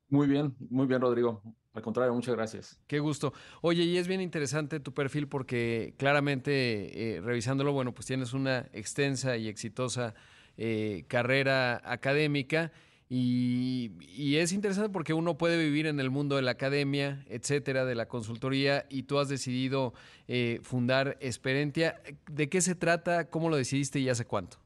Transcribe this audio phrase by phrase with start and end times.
[0.09, 1.43] Muy bien, muy bien, Rodrigo.
[1.75, 2.79] Al contrario, muchas gracias.
[2.87, 3.33] Qué gusto.
[3.63, 8.69] Oye, y es bien interesante tu perfil porque claramente, eh, revisándolo, bueno, pues tienes una
[8.73, 10.15] extensa y exitosa
[10.59, 12.73] eh, carrera académica.
[13.09, 17.95] Y, es interesante porque uno puede vivir en el mundo de la academia, etcétera, de
[17.95, 19.93] la consultoría, y tú has decidido
[20.29, 22.03] eh, fundar Experentia.
[22.31, 23.29] ¿De qué se trata?
[23.29, 24.59] ¿Cómo lo decidiste y hace cuánto?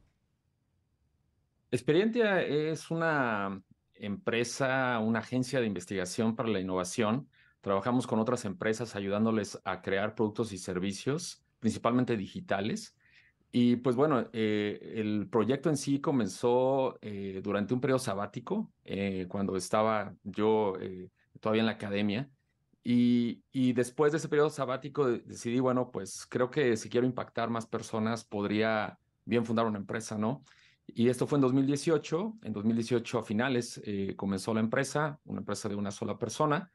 [1.72, 3.60] Experentia es una
[3.98, 7.28] empresa, una agencia de investigación para la innovación.
[7.60, 12.94] Trabajamos con otras empresas ayudándoles a crear productos y servicios, principalmente digitales.
[13.52, 19.26] Y pues bueno, eh, el proyecto en sí comenzó eh, durante un periodo sabático, eh,
[19.28, 20.74] cuando estaba yo
[21.40, 22.30] todavía en la academia.
[22.84, 27.50] Y, y, después de ese periodo sabático decidí, bueno, pues creo que si quiero impactar
[27.50, 30.44] más personas, podría bien fundar una empresa, ¿no?
[30.86, 32.38] Y esto fue en 2018.
[32.42, 36.70] En 2018 a finales eh, comenzó la empresa, una empresa de una sola persona.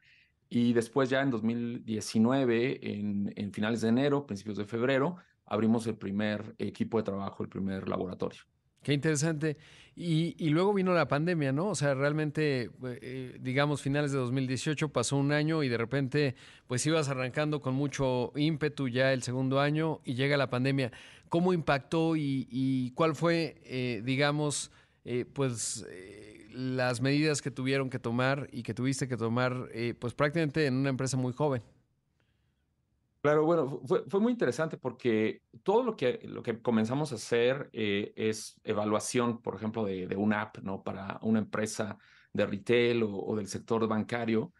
[0.48, 6.54] Y después ya en 2019, en, finales de enero, principios de febrero, abrimos el primer
[6.58, 8.42] equipo de trabajo, el primer laboratorio.
[8.82, 9.56] Qué interesante.
[9.94, 11.68] Y, luego vino la pandemia, ¿no?
[11.68, 16.34] O sea, realmente, eh, digamos, finales de 2018 pasó un año y de repente,
[16.66, 20.92] pues ibas arrancando con mucho ímpetu ya el segundo año y llega la pandemia.
[21.32, 24.70] ¿Cómo impactó y, cuál fue, eh, digamos,
[25.06, 25.86] eh, pues
[26.52, 30.90] las medidas que tuvieron que tomar y que tuviste que tomar, pues prácticamente en una
[30.90, 31.62] empresa muy joven?
[33.22, 38.12] Claro, bueno, fue, muy interesante porque todo lo que, lo que comenzamos a hacer eh,
[38.16, 40.82] es evaluación, por ejemplo, de, de, una app, ¿no?
[40.82, 41.98] Para una empresa
[42.32, 44.52] de retail o, del sector bancario.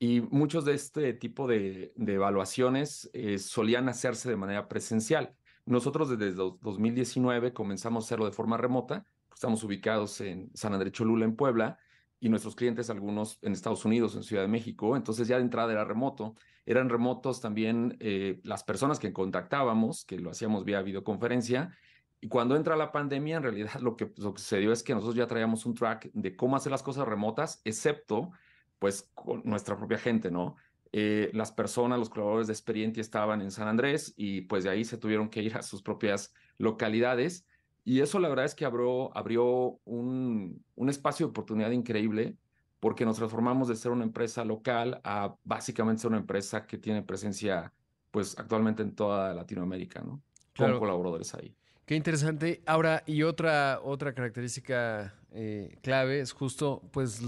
[0.00, 5.36] Y muchos de este tipo de, de evaluaciones eh, solían hacerse de manera presencial.
[5.68, 9.04] Nosotros desde 2019 comenzamos a hacerlo de forma remota.
[9.34, 11.78] Estamos ubicados en San Andrés Cholula, en Puebla,
[12.20, 14.96] y nuestros clientes, algunos en Estados Unidos, en Ciudad de México.
[14.96, 16.36] Entonces ya de entrada era remoto.
[16.64, 21.76] Eran remotos también eh, las personas que contactábamos, que lo hacíamos vía videoconferencia.
[22.18, 25.16] Y cuando entra la pandemia, en realidad lo que, lo que sucedió es que nosotros
[25.16, 28.32] ya traíamos un track de cómo hacer las cosas remotas, excepto
[28.78, 30.56] pues con nuestra propia gente, ¿no?
[30.92, 34.84] Eh, las personas, los colaboradores de Experienti estaban en San Andrés y pues de ahí
[34.84, 37.46] se tuvieron que ir a sus propias localidades
[37.84, 42.36] y eso la verdad es que abrió, abrió un, un espacio de oportunidad increíble
[42.80, 47.02] porque nos transformamos de ser una empresa local a básicamente ser una empresa que tiene
[47.02, 47.72] presencia
[48.10, 50.22] pues actualmente en toda Latinoamérica, ¿no?
[50.56, 51.54] Con colaboradores ahí.
[51.84, 52.62] Qué interesante.
[52.66, 57.20] Ahora, y otra, otra característica eh, clave es justo, pues,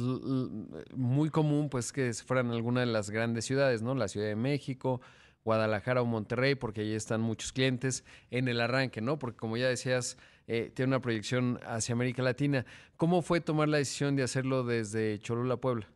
[0.94, 3.94] muy común, pues, que fueran alguna de las grandes ciudades, ¿no?
[3.94, 5.00] La Ciudad de México,
[5.44, 9.18] Guadalajara o Monterrey, porque ahí están muchos clientes en el arranque, ¿no?
[9.18, 10.16] Porque como ya decías,
[10.46, 12.66] eh, tiene una proyección hacia América Latina.
[12.96, 15.88] ¿Cómo fue tomar la decisión de hacerlo desde Cholula, Puebla?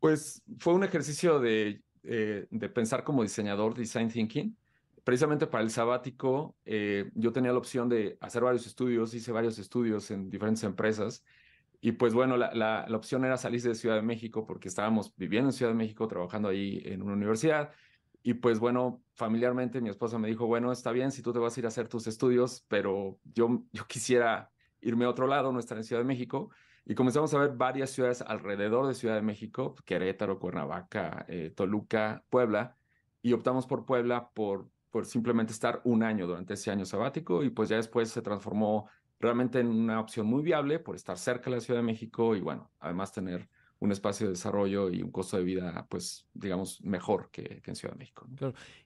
[0.00, 4.56] Pues fue un ejercicio de, eh, de pensar como diseñador, design thinking.
[5.04, 9.58] Precisamente para el sabático, eh, yo tenía la opción de hacer varios estudios, hice varios
[9.58, 11.24] estudios en diferentes empresas.
[11.80, 15.14] Y pues bueno, la, la, la opción era salirse de Ciudad de México porque estábamos
[15.16, 17.72] viviendo en Ciudad de México, trabajando ahí en una universidad
[18.22, 21.56] y pues bueno, familiarmente mi esposa me dijo, bueno, está bien si tú te vas
[21.56, 25.58] a ir a hacer tus estudios, pero yo, yo quisiera irme a otro lado, no
[25.58, 26.50] estar en Ciudad de México.
[26.84, 32.24] Y comenzamos a ver varias ciudades alrededor de Ciudad de México, Querétaro, Cuernavaca, eh, Toluca,
[32.28, 32.76] Puebla,
[33.22, 37.50] y optamos por Puebla por, por simplemente estar un año durante ese año sabático y
[37.50, 41.56] pues ya después se transformó realmente en una opción muy viable por estar cerca de
[41.56, 43.48] la Ciudad de México y bueno, además tener
[43.82, 47.94] un espacio de desarrollo y un costo de vida, pues, digamos, mejor que, en Ciudad
[47.94, 48.28] de México.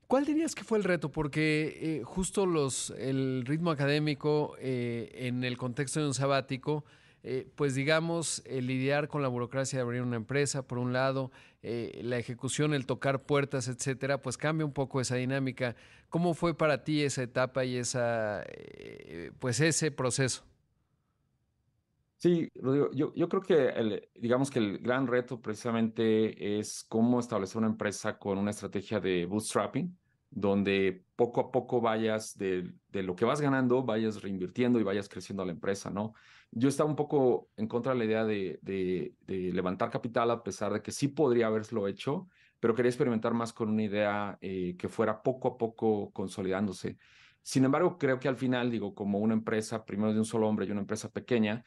[0.06, 1.12] ¿Cuál dirías que fue el reto?
[1.12, 6.86] Porque eh, justo los, el ritmo académico eh, en el contexto de un sabático,
[7.26, 11.30] eh, pues digamos, el lidiar con la burocracia de abrir una empresa, por un lado,
[11.62, 15.74] la ejecución, el tocar puertas, etcétera, pues cambia un poco esa dinámica.
[16.08, 18.44] ¿Cómo fue para ti esa etapa y esa,
[19.40, 20.44] pues ese proceso?
[22.18, 27.20] Sí, Rodrigo, yo, yo creo que el, digamos que el gran reto precisamente es cómo
[27.20, 29.98] establecer una empresa con una estrategia de bootstrapping,
[30.30, 35.08] donde poco a poco vayas de, de lo que vas ganando, vayas reinvirtiendo y vayas
[35.08, 36.14] creciendo a la empresa, ¿no?
[36.58, 40.80] Yo estaba un poco en contra de la idea de, levantar capital, a pesar de
[40.80, 45.22] que sí podría haberlo hecho, pero quería experimentar más con una idea eh, que fuera
[45.22, 46.96] poco a poco consolidándose.
[47.42, 50.64] Sin embargo, creo que al final, digo, como una empresa, primero de un solo hombre
[50.64, 51.62] y una empresa pequeña,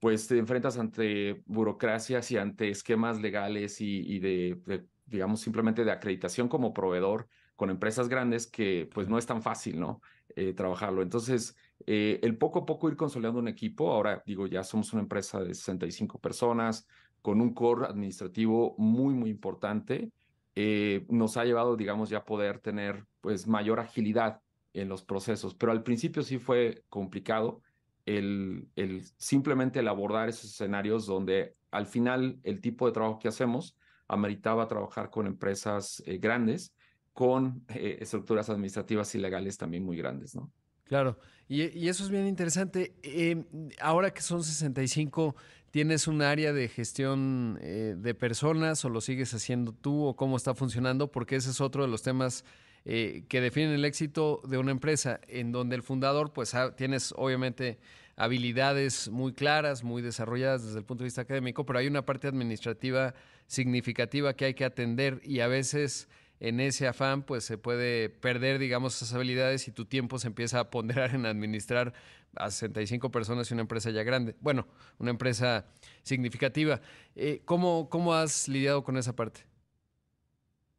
[0.00, 4.60] pues te enfrentas ante burocracias y ante esquemas legales y, de,
[5.04, 9.78] digamos, simplemente de acreditación como proveedor con empresas grandes que pues no es tan fácil,
[9.78, 10.00] ¿no?
[10.34, 11.00] Eh, trabajarlo.
[11.02, 11.54] Entonces,
[11.86, 15.40] eh, el poco a poco ir consolidando un equipo, ahora digo, ya somos una empresa
[15.40, 16.86] de 65 personas
[17.20, 20.10] con un core administrativo muy, muy importante,
[20.54, 24.40] eh, nos ha llevado, digamos, ya poder tener pues mayor agilidad
[24.74, 27.62] en los procesos, pero al principio sí fue complicado
[28.06, 33.28] el, el simplemente el abordar esos escenarios donde al final el tipo de trabajo que
[33.28, 33.76] hacemos
[34.08, 36.74] ameritaba trabajar con empresas eh, grandes,
[37.12, 40.50] con estructuras administrativas y legales también muy grandes, ¿no?
[40.84, 41.18] Claro,
[41.48, 42.94] y, eso es bien interesante.
[43.02, 43.44] Eh,
[43.80, 45.36] ahora que son 65,
[45.70, 50.36] ¿tienes un área de gestión eh, de personas o lo sigues haciendo tú o cómo
[50.36, 51.12] está funcionando?
[51.12, 52.44] Porque ese es otro de los temas
[52.84, 57.78] eh, que definen el éxito de una empresa, en donde el fundador, pues tienes obviamente
[58.16, 62.28] habilidades muy claras, muy desarrolladas desde el punto de vista académico, pero hay una parte
[62.28, 63.14] administrativa
[63.46, 66.08] significativa que hay que atender y a veces
[66.42, 70.58] en ese afán pues se puede perder, digamos, esas habilidades y tu tiempo se empieza
[70.58, 71.94] a ponderar en administrar
[72.34, 74.34] a 65 personas y una empresa ya grande.
[74.40, 74.66] Bueno,
[74.98, 75.66] una empresa
[76.02, 76.80] significativa.
[77.14, 79.42] Eh, ¿cómo, ¿Cómo has lidiado con esa parte?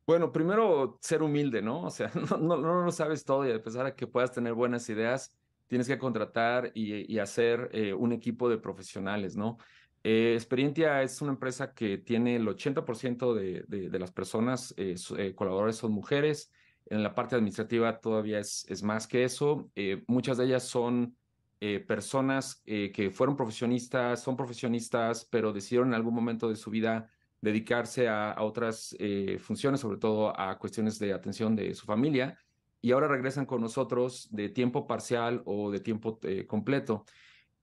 [0.06, 1.84] Bueno, primero ser humilde, ¿no?
[1.84, 4.54] O sea, no, no, no lo sabes todo y a pesar de que puedas tener
[4.54, 5.32] buenas ideas,
[5.68, 9.58] tienes que contratar y, hacer eh, un equipo de profesionales, ¿no?
[10.06, 14.96] Eh, Experientia es una empresa que tiene el 80% de, de, de, las personas, eh,
[15.18, 16.52] eh, colaboradores son mujeres.
[16.88, 19.72] En la parte administrativa todavía es, es más que eso.
[19.76, 21.16] Eh, muchas de ellas son
[21.62, 27.10] eh, personas que fueron profesionistas, son profesionistas, pero decidieron en algún momento de su vida
[27.40, 28.96] dedicarse a, a otras
[29.40, 32.38] funciones, sobre todo a cuestiones de atención de su familia,
[32.82, 37.06] y ahora regresan con nosotros de tiempo parcial o de tiempo completo.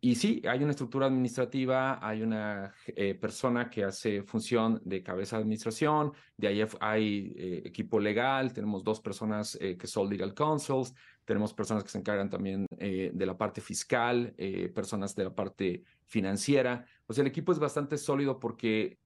[0.02, 5.37] Y sí, hay una estructura administrativa, hay una eh, persona que hace función de cabeza
[5.37, 10.32] de administración, de ahí hay eh, equipo legal, tenemos dos personas eh, que son legal
[10.32, 10.94] counsels,
[11.26, 14.35] tenemos personas que se encargan también de la parte fiscal,
[14.75, 16.85] personas de la parte financiera.
[17.06, 18.99] O sea, el equipo es bastante sólido porque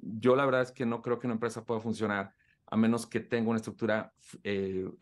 [0.00, 2.32] yo la verdad es que no creo que una empresa pueda funcionar
[2.64, 4.14] a menos que tenga una estructura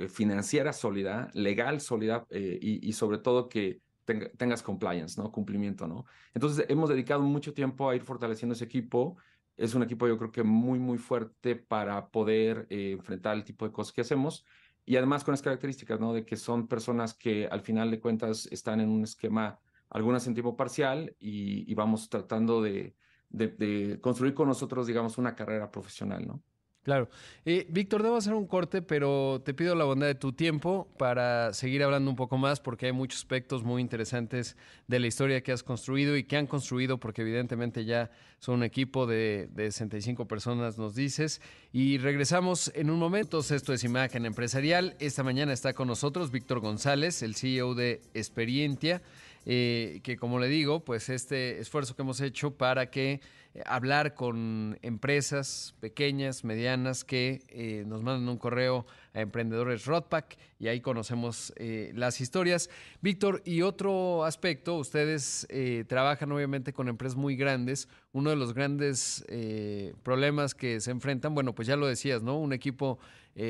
[0.08, 5.30] financiera sólida, legal sólida y sobre todo que tengas compliance, ¿no?
[5.30, 6.06] Cumplimiento, ¿no?
[6.34, 9.16] Entonces, hemos dedicado mucho tiempo a ir fortaleciendo ese equipo.
[9.56, 13.66] Es un equipo, yo creo que muy, muy fuerte para poder eh, enfrentar el tipo
[13.66, 14.44] de cosas que hacemos.
[14.84, 16.12] Y además con las características, ¿no?
[16.12, 19.58] De que son personas que al final de cuentas están en un esquema,
[19.90, 22.94] algunas en tiempo parcial, y, vamos tratando de,
[23.28, 26.42] de construir con nosotros, digamos, una carrera profesional, ¿no?
[26.86, 27.08] Claro.
[27.44, 31.52] Eh, Víctor, debo hacer un corte, pero te pido la bondad de tu tiempo para
[31.52, 34.56] seguir hablando un poco más, porque hay muchos aspectos muy interesantes
[34.86, 38.62] de la historia que has construido y que han construido, porque evidentemente ya son un
[38.62, 41.40] equipo de, de 65 personas, nos dices.
[41.72, 43.40] Y regresamos en un momento.
[43.40, 44.94] Esto es Imagen Empresarial.
[45.00, 49.02] Esta mañana está con nosotros Víctor González, el CEO de Experientia.
[49.48, 53.20] Eh, que como le digo, pues este esfuerzo que hemos hecho para que
[53.64, 58.86] hablar con empresas pequeñas, medianas, que eh, nos mandan un correo
[59.16, 62.70] a Emprendedores Rodpack y ahí conocemos eh, las historias.
[63.00, 67.88] Víctor, y otro aspecto, ustedes eh, trabajan obviamente con empresas muy grandes.
[68.12, 72.38] Uno de los grandes eh, problemas que se enfrentan, bueno, pues ya lo decías, ¿no?
[72.38, 72.98] Un equipo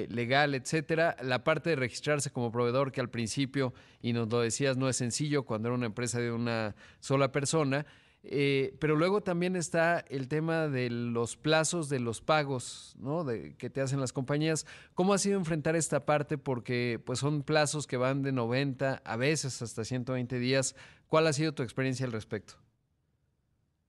[0.09, 1.17] legal, etcétera.
[1.23, 3.73] La parte de registrarse como proveedor, que al principio,
[4.03, 7.87] y nos lo decías, no es sencillo cuando era una empresa de una sola persona.
[8.23, 13.23] Eh, pero luego también está el tema de los plazos de los pagos ¿no?
[13.23, 14.67] de, que te hacen las compañías.
[14.95, 16.37] ¿Cómo ha sido enfrentar esta parte?
[16.37, 20.75] Porque pues, son plazos que van de 90 a veces hasta 120 días.
[21.07, 22.55] ¿Cuál ha sido tu experiencia al respecto?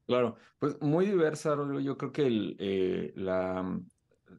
[0.06, 1.56] Claro, pues muy diversa.
[1.82, 3.80] Yo creo que eh, la,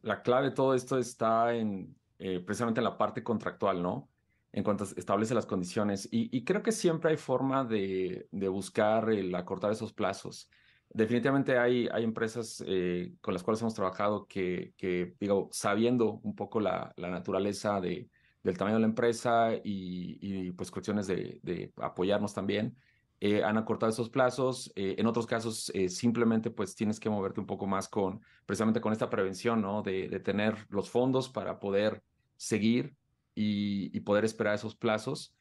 [0.02, 4.08] la, clave de todo esto está en eh, precisamente en la parte contractual, ¿no?
[4.58, 6.08] En cuanto establece las condiciones.
[6.10, 10.50] Y, creo que siempre hay forma de, buscar el acortar esos plazos.
[10.90, 14.74] Definitivamente hay, hay empresas eh, con las cuales hemos trabajado que,
[15.20, 18.08] digo, sabiendo un poco la, naturaleza de,
[18.42, 22.76] del tamaño de la empresa y, y pues cuestiones de, apoyarnos también,
[23.20, 24.72] eh, han acortado esos plazos.
[24.74, 28.92] Eh, en otros casos, simplemente pues tienes que moverte un poco más con, precisamente con
[28.92, 29.82] esta prevención, ¿no?
[29.82, 32.02] De, de tener los fondos para poder
[32.36, 32.96] seguir
[33.38, 35.34] y, y poder esperar esos plazos.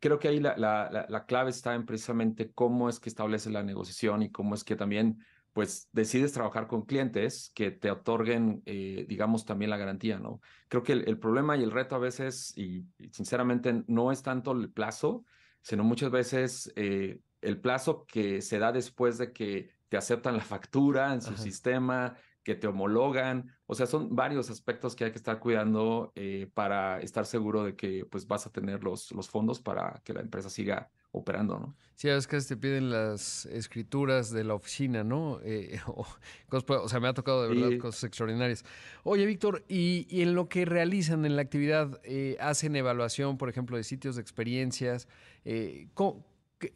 [0.00, 3.62] creo que ahí la, la, la, clave está en precisamente cómo es que establece la
[3.62, 5.18] negociación y cómo es que también
[5.52, 10.40] pues decides trabajar con clientes que te otorguen, digamos, también la garantía, ¿no?
[10.68, 14.22] Creo que el, el, problema y el reto a veces, y, y sinceramente, no es
[14.22, 15.24] tanto el plazo,
[15.62, 20.44] sino muchas veces eh, el plazo que se da después de que te aceptan la
[20.44, 25.18] factura en su sistema, que te homologan, o sea, son varios aspectos que hay que
[25.18, 29.60] estar cuidando eh, para estar seguro de que pues vas a tener los, los fondos
[29.60, 31.76] para que la empresa siga operando, ¿no?
[32.00, 35.38] Sí, a veces te piden las escrituras de la oficina, ¿no?
[35.42, 38.64] Eh, o, sea, me ha tocado de verdad cosas extraordinarias.
[39.02, 43.76] Oye, Víctor, y, en lo que realizan en la actividad, eh, hacen evaluación, por ejemplo,
[43.76, 45.08] de sitios de experiencias.
[45.44, 45.88] Eh,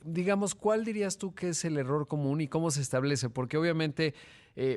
[0.05, 3.31] digamos, ¿cuál dirías tú que es el error común y cómo se establece?
[3.31, 4.15] Porque obviamente,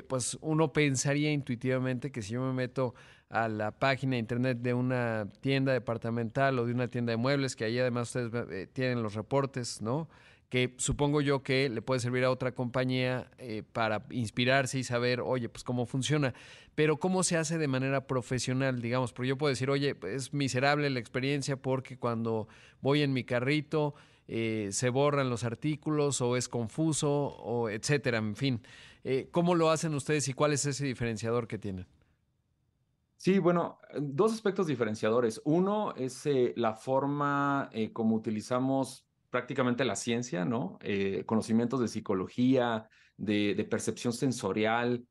[0.08, 2.94] pues uno pensaría intuitivamente que si yo me meto
[3.30, 7.56] a la página de internet de una tienda departamental o de una tienda de muebles,
[7.56, 10.08] que ahí además ustedes eh, tienen los reportes, ¿no?
[10.48, 15.20] Que supongo yo que le puede servir a otra compañía eh, para inspirarse y saber,
[15.20, 16.32] oye, pues cómo funciona.
[16.74, 20.88] Pero cómo se hace de manera profesional, digamos, porque yo puedo decir, oye, es miserable
[20.88, 22.48] la experiencia porque cuando
[22.80, 23.94] voy en mi carrito
[24.26, 28.62] eh, se borran los artículos o es confuso o etcétera, en fin.
[29.30, 31.86] ¿Cómo lo hacen ustedes y cuál es ese diferenciador que tienen?
[33.18, 35.42] Sí, bueno, dos aspectos diferenciadores.
[35.44, 40.78] Uno es eh, la forma eh, como utilizamos prácticamente la ciencia, ¿no?
[40.82, 45.04] Eh, conocimientos de psicología, de, percepción sensorial,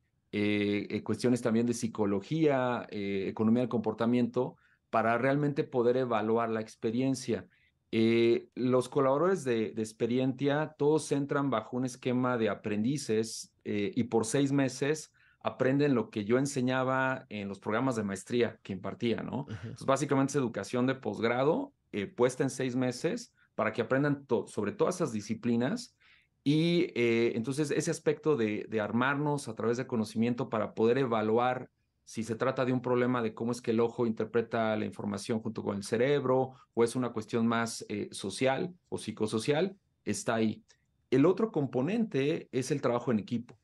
[1.04, 4.56] cuestiones también de psicología, economía del comportamiento,
[4.90, 7.46] para realmente poder evaluar la experiencia.
[7.90, 14.52] Los colaboradores de, de experiencia, todos entran bajo un esquema de aprendices y por seis
[14.52, 19.46] meses aprenden lo que yo enseñaba en los programas de maestría que impartía, ¿no?
[19.86, 24.96] básicamente es educación de posgrado eh, puesta en seis meses para que aprendan sobre todas
[24.96, 25.96] esas disciplinas
[26.44, 31.70] y eh, entonces ese aspecto de, de, armarnos a través de conocimiento para poder evaluar
[32.08, 35.40] si se trata de un problema de cómo es que el ojo interpreta la información
[35.40, 40.64] junto con el cerebro o es una cuestión más eh, social o psicosocial, está ahí.
[41.10, 43.58] El otro componente es el trabajo en equipo.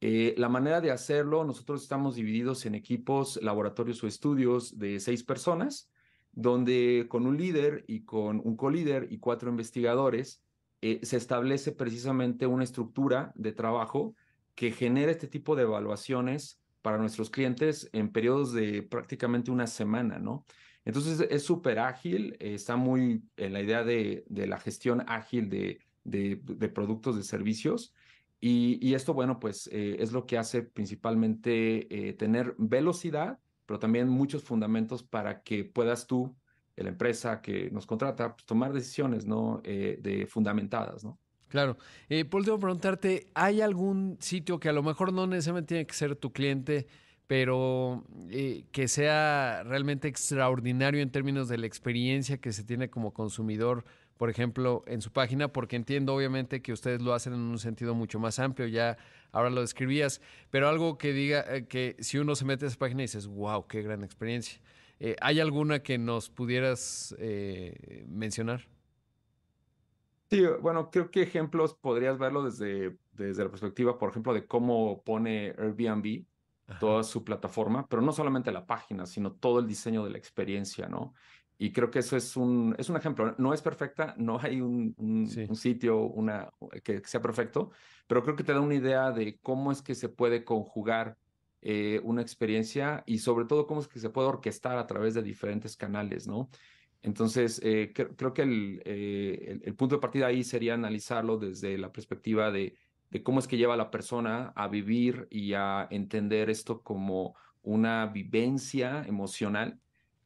[0.00, 5.22] Eh, la manera de hacerlo, nosotros estamos divididos en equipos, laboratorios o estudios de seis
[5.22, 5.90] personas,
[6.32, 10.42] donde con un líder y con un colíder y cuatro investigadores
[10.80, 14.14] eh, se establece precisamente una estructura de trabajo
[14.54, 20.18] que genera este tipo de evaluaciones para nuestros clientes en periodos de prácticamente una semana,
[20.18, 20.44] ¿no?
[20.84, 26.68] Entonces es súper ágil, está muy en la idea de, la gestión ágil de, de
[26.68, 27.92] productos, de servicios
[28.40, 34.08] y, esto, bueno, pues eh, es lo que hace principalmente eh, tener velocidad, pero también
[34.08, 36.34] muchos fundamentos para que puedas tú,
[36.76, 39.60] la empresa que nos contrata, pues, tomar decisiones, ¿no?
[39.64, 41.18] Eh, de fundamentadas, ¿no?
[41.50, 41.76] Claro.
[42.08, 45.94] Eh, Paul, debo preguntarte, ¿hay algún sitio que a lo mejor no necesariamente tiene que
[45.94, 46.86] ser tu cliente,
[47.26, 48.04] pero
[48.72, 53.84] que sea realmente extraordinario en términos de la experiencia que se tiene como consumidor
[54.20, 57.94] por ejemplo, en su página, porque entiendo obviamente que ustedes lo hacen en un sentido
[57.94, 58.98] mucho más amplio, ya
[59.32, 62.76] ahora lo describías, pero algo que diga eh, que si uno se mete a esa
[62.76, 64.60] página y dices, wow, qué gran experiencia.
[64.98, 68.68] Eh, ¿Hay alguna que nos pudieras eh, mencionar?
[70.30, 75.02] Sí, bueno, creo que ejemplos podrías verlo desde, desde la perspectiva, por ejemplo, de cómo
[75.02, 76.24] pone Airbnb
[76.78, 80.88] toda su plataforma, pero no solamente la página, sino todo el diseño de la experiencia,
[80.88, 81.14] ¿no?
[81.58, 83.34] Y creo que eso es un, es un ejemplo.
[83.38, 86.50] No es perfecta, no hay un, un, sitio una,
[86.84, 87.72] que, sea perfecto,
[88.06, 91.18] pero creo que te da una idea de cómo es que se puede conjugar
[91.60, 95.22] eh, una experiencia y sobre todo cómo es que se puede orquestar a través de
[95.22, 96.48] diferentes canales, ¿no?
[97.02, 101.92] Entonces, eh, creo que eh, el, el, punto de partida ahí sería analizarlo desde la
[101.92, 102.74] perspectiva de,
[103.10, 107.34] de cómo es que lleva a la persona a vivir y a entender esto como
[107.62, 109.80] una vivencia emocional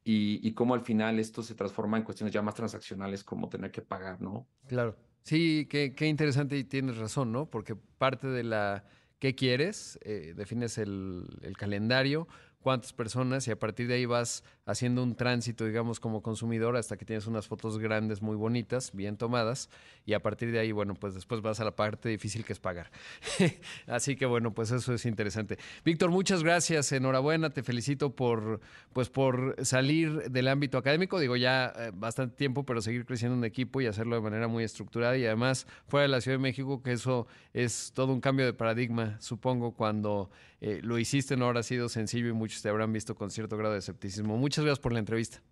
[0.06, 3.80] y, cómo al final esto se transforma en cuestiones ya más transaccionales como tener que
[3.80, 4.46] pagar, ¿no?
[4.66, 4.96] Claro.
[5.22, 7.48] Sí, qué, qué interesante y tienes razón, ¿no?
[7.48, 8.84] Porque parte de la
[9.18, 12.28] qué quieres, eh, defines el, el, calendario,
[12.64, 16.96] cuántas personas y a partir de ahí vas haciendo un tránsito, digamos, como consumidor hasta
[16.96, 19.68] que tienes unas fotos grandes, muy bonitas, bien tomadas
[20.06, 22.60] y a partir de ahí, bueno, pues después vas a la parte difícil que es
[22.60, 22.90] pagar.
[23.86, 25.58] Así que bueno, pues eso es interesante.
[25.84, 28.60] Víctor, muchas gracias, enhorabuena, te felicito por,
[28.94, 33.44] pues por salir del ámbito académico, digo ya eh, bastante tiempo, pero seguir creciendo un
[33.44, 36.82] equipo y hacerlo de manera muy estructurada y además fuera de la Ciudad de México,
[36.82, 40.30] que eso es todo un cambio de paradigma, supongo, cuando
[40.66, 43.72] eh, lo hiciste no habrá sido sencillo y muchos te habrán visto con cierto grado
[43.72, 44.36] de escepticismo.
[44.36, 45.42] Muchas gracias por la entrevista.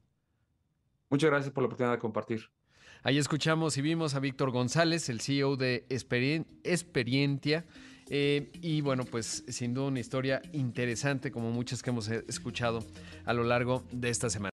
[1.10, 2.50] Muchas gracias por la oportunidad de compartir.
[3.02, 7.64] Ahí escuchamos y vimos a Víctor González, el CEO de Experientia.
[8.08, 12.84] Eh, y bueno, pues sin duda una historia interesante como muchas que hemos escuchado
[13.24, 14.50] a lo largo de esta semana.